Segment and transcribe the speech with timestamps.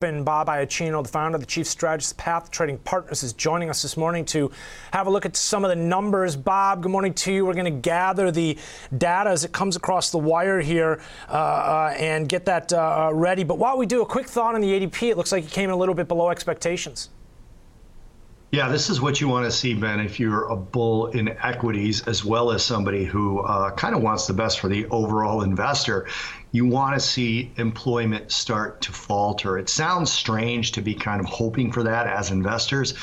[0.00, 3.82] And Bob Iaccino, the founder, of the chief strategist, Path Trading Partners, is joining us
[3.82, 4.52] this morning to
[4.92, 6.36] have a look at some of the numbers.
[6.36, 7.44] Bob, good morning to you.
[7.44, 8.56] We're going to gather the
[8.96, 13.42] data as it comes across the wire here uh, uh, and get that uh, ready.
[13.42, 15.10] But while we do, a quick thought on the ADP.
[15.10, 17.08] It looks like it came in a little bit below expectations.
[18.50, 22.06] Yeah, this is what you want to see, Ben, if you're a bull in equities,
[22.06, 26.06] as well as somebody who uh, kind of wants the best for the overall investor.
[26.50, 29.58] You want to see employment start to falter.
[29.58, 32.94] It sounds strange to be kind of hoping for that as investors,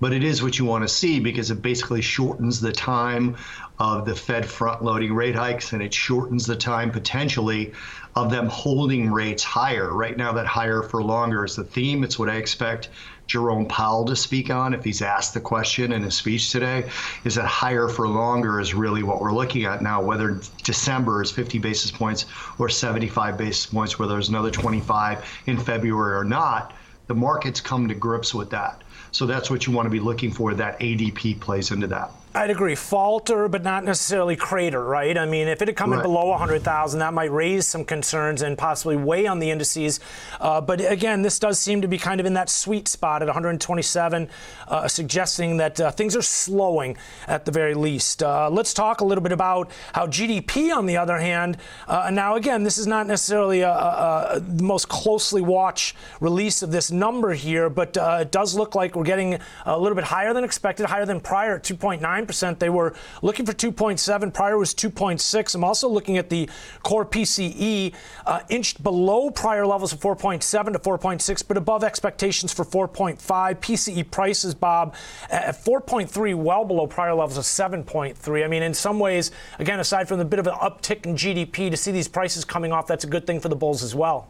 [0.00, 3.36] but it is what you want to see because it basically shortens the time
[3.78, 7.72] of the Fed front loading rate hikes and it shortens the time potentially
[8.16, 9.92] of them holding rates higher.
[9.92, 12.02] Right now, that higher for longer is the theme.
[12.02, 12.88] It's what I expect
[13.28, 16.88] Jerome Powell to speak on if he's asked the question in his speech today.
[17.24, 21.30] Is that higher for longer is really what we're looking at now, whether December is
[21.30, 22.26] 50 basis points
[22.58, 26.72] or 75 basis points, whether there's another 25 in February or not.
[27.06, 28.82] The market's come to grips with that.
[29.12, 30.54] So that's what you want to be looking for.
[30.54, 32.10] That ADP plays into that.
[32.38, 32.76] I'd agree.
[32.76, 35.18] Falter, but not necessarily crater, right?
[35.18, 35.96] I mean, if it had come right.
[35.96, 39.98] in below 100,000, that might raise some concerns and possibly weigh on the indices.
[40.40, 43.26] Uh, but again, this does seem to be kind of in that sweet spot at
[43.26, 44.28] 127,
[44.68, 48.22] uh, suggesting that uh, things are slowing at the very least.
[48.22, 51.56] Uh, let's talk a little bit about how GDP, on the other hand,
[51.88, 56.62] uh, now again, this is not necessarily a, a, a, the most closely watched release
[56.62, 60.04] of this number here, but uh, it does look like we're getting a little bit
[60.04, 62.58] higher than expected, higher than prior, 2.9 9%.
[62.58, 64.32] They were looking for 2.7.
[64.32, 65.54] Prior was 2.6.
[65.54, 66.48] I'm also looking at the
[66.82, 67.94] core PCE,
[68.26, 73.18] uh, inched below prior levels of 4.7 to 4.6, but above expectations for 4.5.
[73.18, 74.94] PCE prices, Bob,
[75.30, 78.44] at 4.3, well below prior levels of 7.3.
[78.44, 81.70] I mean, in some ways, again, aside from the bit of an uptick in GDP,
[81.70, 84.28] to see these prices coming off, that's a good thing for the bulls as well.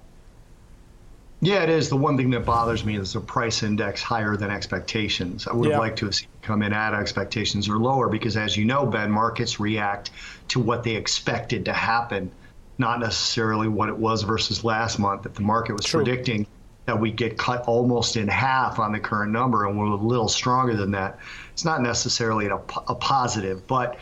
[1.41, 1.89] Yeah, it is.
[1.89, 5.47] The one thing that bothers me is the price index higher than expectations.
[5.47, 5.79] I would yeah.
[5.79, 9.11] like to have seen come in at expectations or lower because, as you know, Ben,
[9.11, 10.11] markets react
[10.49, 12.33] to what they expected to happen,
[12.77, 15.27] not necessarily what it was versus last month.
[15.27, 16.03] If the market was True.
[16.03, 16.47] predicting
[16.87, 20.29] that we get cut almost in half on the current number and we're a little
[20.29, 21.19] stronger than that,
[21.53, 23.65] it's not necessarily a, a positive.
[23.69, 23.99] But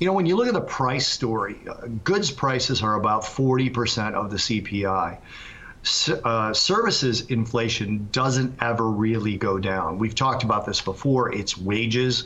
[0.00, 4.14] you know, when you look at the price story, uh, goods prices are about 40%
[4.14, 5.18] of the CPI
[6.24, 9.98] uh, services inflation doesn't ever really go down.
[9.98, 11.34] We've talked about this before.
[11.34, 12.24] It's wages.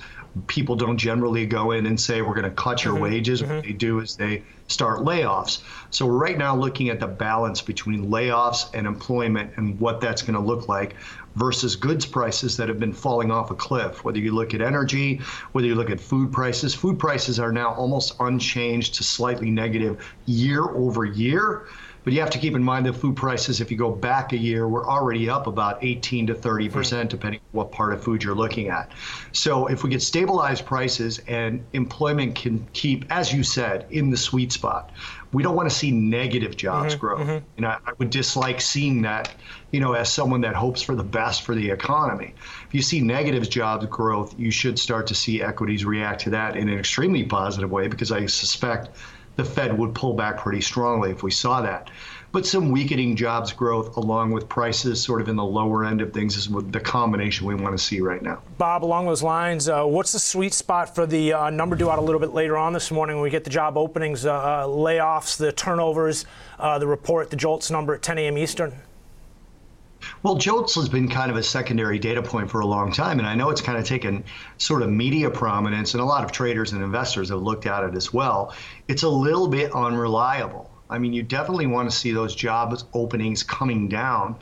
[0.48, 3.04] People don't generally go in and say, we're going to cut your mm-hmm.
[3.04, 3.42] wages.
[3.42, 3.54] Mm-hmm.
[3.54, 5.62] What they do is they start layoffs.
[5.90, 10.22] So we're right now looking at the balance between layoffs and employment and what that's
[10.22, 10.96] going to look like
[11.36, 14.04] versus goods prices that have been falling off a cliff.
[14.04, 15.20] Whether you look at energy,
[15.52, 20.04] whether you look at food prices, food prices are now almost unchanged to slightly negative
[20.26, 21.66] year over year.
[22.04, 24.36] But you have to keep in mind that food prices, if you go back a
[24.36, 27.16] year, were already up about 18 to 30 percent, hmm.
[27.16, 28.92] depending on what part of food you're looking at.
[29.32, 34.16] So if we get stabilized prices and employment can keep, as you said, in the
[34.18, 34.92] sweet spot,
[35.32, 37.20] we don't want to see negative jobs mm-hmm, growth.
[37.20, 37.46] Mm-hmm.
[37.56, 39.34] And I, I would dislike seeing that,
[39.72, 42.34] you know, as someone that hopes for the best for the economy.
[42.68, 46.56] If you see negative jobs growth, you should start to see equities react to that
[46.56, 48.90] in an extremely positive way because I suspect
[49.36, 51.90] the Fed would pull back pretty strongly if we saw that.
[52.34, 56.12] But some weakening jobs growth along with prices sort of in the lower end of
[56.12, 58.42] things is the combination we want to see right now.
[58.58, 62.00] Bob, along those lines, uh, what's the sweet spot for the uh, number due out
[62.00, 64.66] a little bit later on this morning when we get the job openings, uh, uh
[64.66, 66.26] layoffs, the turnovers,
[66.58, 68.36] uh, the report, the JOLTS number at 10 a.m.
[68.36, 68.72] Eastern?
[70.22, 73.28] Well, JOLTS has been kind of a secondary data point for a long time, and
[73.28, 74.24] I know it's kind of taken
[74.58, 77.94] sort of media prominence, and a lot of traders and investors have looked at it
[77.94, 78.54] as well.
[78.88, 80.70] It's a little bit unreliable.
[80.90, 84.36] I mean, you definitely want to see those job openings coming down,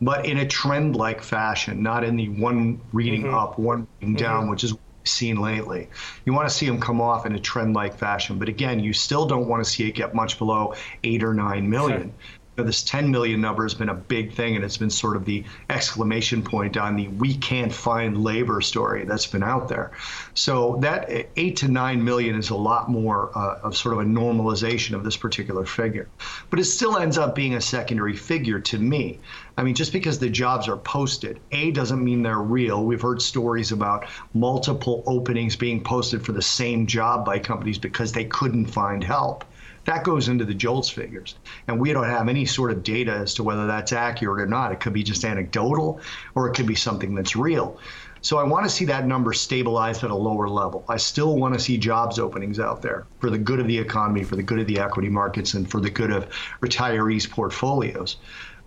[0.00, 3.34] but in a trend like fashion, not in the one reading mm-hmm.
[3.34, 4.24] up, one reading mm-hmm.
[4.24, 4.74] down, which is
[5.04, 5.88] seen lately.
[6.24, 8.92] You want to see them come off in a trend like fashion, but again, you
[8.92, 12.12] still don't want to see it get much below eight or nine million
[12.58, 15.24] know, this 10 million number has been a big thing, and it's been sort of
[15.24, 19.92] the exclamation point on the we can't find labor story that's been out there.
[20.34, 24.04] So that 8 to 9 million is a lot more uh, of sort of a
[24.04, 26.08] normalization of this particular figure.
[26.50, 29.20] But it still ends up being a secondary figure to me.
[29.56, 32.84] I mean, just because the jobs are posted, A, doesn't mean they're real.
[32.84, 38.12] We've heard stories about multiple openings being posted for the same job by companies because
[38.12, 39.44] they couldn't find help.
[39.88, 41.34] That goes into the JOLTS figures.
[41.66, 44.70] And we don't have any sort of data as to whether that's accurate or not.
[44.70, 46.02] It could be just anecdotal
[46.34, 47.80] or it could be something that's real.
[48.20, 50.84] So I want to see that number stabilized at a lower level.
[50.90, 54.24] I still want to see jobs openings out there for the good of the economy,
[54.24, 56.28] for the good of the equity markets, and for the good of
[56.60, 58.18] retirees' portfolios.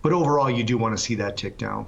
[0.02, 1.86] But overall, you do want to see that tick down.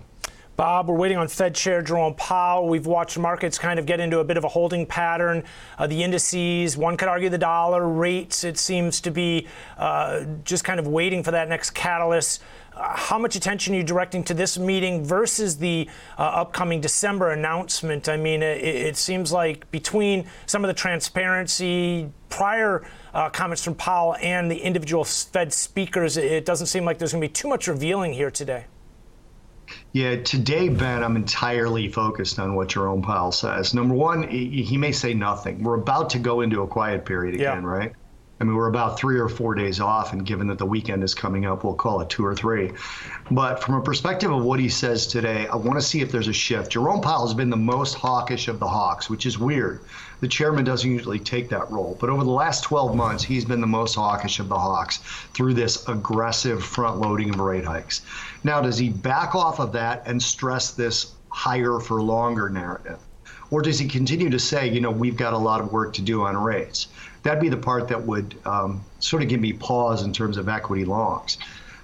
[0.57, 2.69] Bob, we're waiting on Fed Chair Jerome Powell.
[2.69, 5.43] We've watched markets kind of get into a bit of a holding pattern.
[5.77, 9.49] Uh, the indices, one could argue the dollar, rates, it seems to be
[9.79, 12.41] uh, just kind of waiting for that next catalyst.
[12.73, 17.33] Uh, how much attention are you directing to this meeting versus the uh, upcoming December
[17.33, 18.09] announcement?
[18.09, 23.75] I mean, it, it, seems like between some of the transparency, prior uh, comments from
[23.75, 27.49] Powell, and the individual Fed speakers, it doesn't seem like there's going to be too
[27.49, 28.67] much revealing here today.
[29.93, 33.75] Yeah, today, Ben, I'm entirely focused on what Jerome Powell says.
[33.75, 35.63] Number one, he may say nothing.
[35.63, 37.69] We're about to go into a quiet period again, yeah.
[37.69, 37.93] right?
[38.41, 41.15] I mean, we're about three or four days off, and given that the weekend is
[41.15, 42.73] coming up, we'll call it two or three.
[43.31, 46.27] But from a perspective of what he says today, I want to see if there's
[46.27, 46.73] a shift.
[46.73, 49.81] Jerome Powell has been the most hawkish of the hawks, which is weird.
[50.21, 51.97] The chairman doesn't usually take that role.
[52.01, 54.99] But over the last 12 months, he's been the most hawkish of the hawks
[55.33, 58.03] through this aggressive front loading of rate hikes.
[58.43, 62.99] Now, does he back off of that and stress this higher for longer narrative?
[63.55, 66.03] Or does he continue to say, you know, we've got a lot of work to
[66.03, 66.89] do on rates?
[67.23, 70.49] That'd be the part that would um, sort of give me pause in terms of
[70.49, 71.39] equity longs.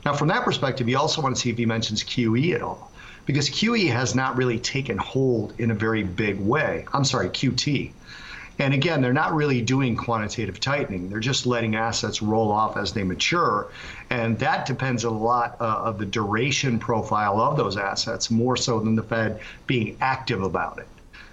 [0.05, 2.90] Now, from that perspective, you also want to see if he mentions QE at all,
[3.25, 6.87] because QE has not really taken hold in a very big way.
[6.93, 7.93] I'm sorry, QT.
[8.58, 11.08] And again, they're not really doing quantitative tightening.
[11.08, 13.69] They're just letting assets roll off as they mature.
[14.11, 18.81] And that depends a lot uh, of the duration profile of those assets, more so
[18.81, 19.38] than the Fed
[19.69, 20.88] being active about it.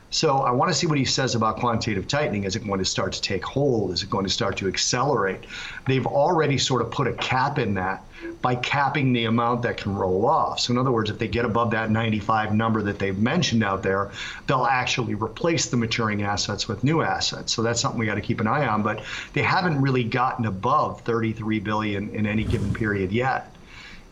[0.09, 2.45] So I want to see what he says about quantitative tightening.
[2.45, 3.92] Is it going to start to take hold?
[3.92, 5.45] Is it going to start to accelerate?
[5.86, 8.04] They've already sort of put a cap in that
[8.42, 10.62] by capping the amount that can roll off.
[10.62, 13.83] So in other words, if they get above that 95 number that they've mentioned out
[13.83, 14.12] there,
[14.48, 17.53] they'll actually replace the maturing assets with new assets.
[17.53, 18.83] So that's something we got to keep an eye on.
[18.83, 19.03] But
[19.33, 23.53] they haven't really gotten above 33 billion in any given period yet.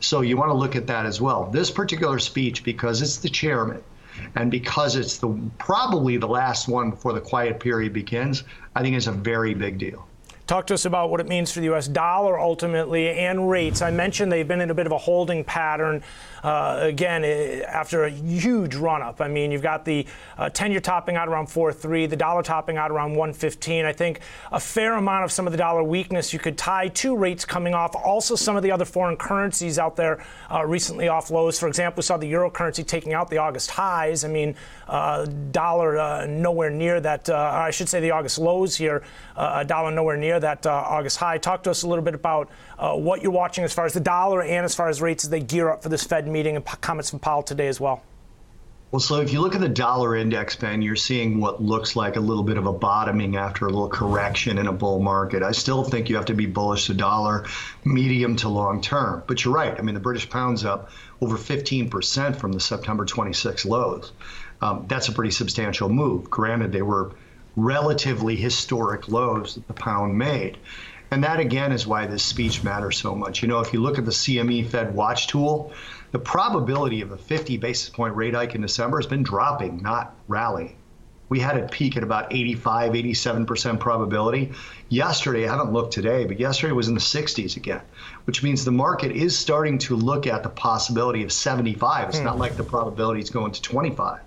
[0.01, 1.45] So you want to look at that as well.
[1.45, 3.81] This particular speech, because it's the chairman,
[4.35, 8.43] and because it's the probably the last one before the quiet period begins,
[8.75, 10.07] I think it's a very big deal.
[10.47, 11.87] Talk to us about what it means for the U.S.
[11.87, 13.81] dollar ultimately and rates.
[13.81, 16.03] I mentioned they've been in a bit of a holding pattern.
[16.45, 19.19] Uh, again, eh, after a huge run up.
[19.19, 20.05] I mean, you've got the
[20.37, 23.83] uh, 10 year topping out around 4.3, the dollar topping out around 115.
[23.83, 24.19] I think
[24.51, 27.73] a fair amount of some of the dollar weakness you could tie to rates coming
[27.73, 27.95] off.
[27.95, 31.57] Also, some of the other foreign currencies out there uh, recently off lows.
[31.57, 34.23] For example, we saw the euro currency taking out the August highs.
[34.23, 34.55] I mean,
[34.87, 39.01] uh, dollar uh, nowhere near that, I should say the August lows here,
[39.35, 41.37] dollar nowhere near that August high.
[41.37, 42.49] Talk to us a little bit about
[42.79, 45.41] what you're watching as far as the dollar and as far as rates as they
[45.41, 48.03] gear up for this Fed meeting and comments from Powell today as well.
[48.95, 52.15] Well, so if you look at the dollar index, Ben, you're seeing what looks like
[52.15, 55.43] a little bit of a bottoming after a little correction in a bull market.
[55.43, 57.45] I still think you have to be bullish the dollar
[57.83, 59.21] medium to long term.
[59.27, 59.77] But you're right.
[59.77, 64.13] I mean, the British pound's up over 15% from the September 26 lows.
[64.61, 66.29] Um, that's a pretty substantial move.
[66.29, 67.11] Granted, they were
[67.55, 70.57] relatively historic lows that the pound made.
[71.11, 73.41] And that, again, is why this speech matters so much.
[73.41, 75.71] You know, if you look at the CME Fed Watch tool,
[76.11, 80.15] the probability of a 50 basis point rate hike in December has been dropping, not
[80.27, 80.75] rallying.
[81.27, 84.51] We had it peak at about 85, 87% probability.
[84.89, 87.81] Yesterday, I haven't looked today, but yesterday was in the 60s again,
[88.25, 92.09] which means the market is starting to look at the possibility of 75.
[92.09, 92.25] It's hmm.
[92.25, 94.19] not like the probability is going to 25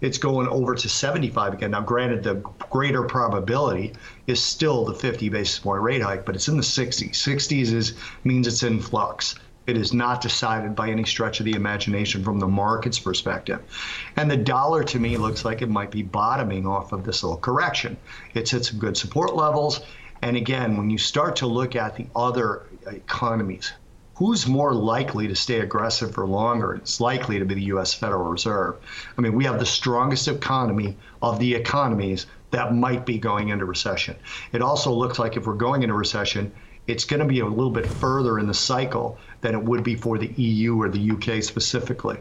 [0.00, 1.72] it's going over to 75 again.
[1.72, 2.34] Now, granted, the
[2.70, 3.92] greater probability
[4.26, 7.10] is still the 50 basis point rate hike, but it's in the 60s.
[7.10, 9.34] 60s is means it's in flux.
[9.66, 13.60] It is not decided by any stretch of the imagination from the market's perspective.
[14.16, 17.38] And the dollar to me looks like it might be bottoming off of this little
[17.38, 17.96] correction.
[18.34, 19.80] It's hit some good support levels.
[20.22, 23.72] And again, when you start to look at the other economies,
[24.20, 26.74] who's more likely to stay aggressive for longer?
[26.74, 27.94] It's likely to be the U.S.
[27.94, 28.76] Federal Reserve.
[29.16, 33.64] I mean, we have the strongest economy of the economies that might be going into
[33.64, 34.14] recession.
[34.52, 36.52] It also looks like if we're going into recession,
[36.86, 39.94] it's going to be a little bit further in the cycle than it would be
[39.94, 42.18] for the EU or the UK specifically.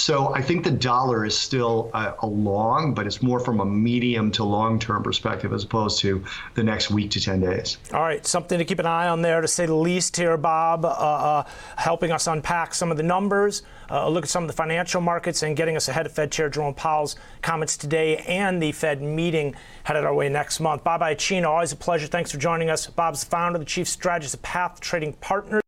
[0.00, 3.66] So I think the dollar is still a, a, long, but it's more from a
[3.66, 7.76] medium to long term perspective as opposed to the next week to 10 days.
[7.92, 10.86] All right, something to keep an eye on there, to say the least here, Bob,
[10.86, 11.44] uh, uh,
[11.76, 15.42] helping us unpack some of the numbers, uh, look at some of the financial markets,
[15.42, 19.54] and getting us ahead of Fed Chair Jerome Powell's comments today and the Fed meeting
[19.84, 20.82] headed our way next month.
[20.82, 22.06] Bob Iaccino, always a pleasure.
[22.06, 22.86] Thanks for joining us.
[22.86, 25.59] Bob's the founder, the chief strategist of Path Trading Partners.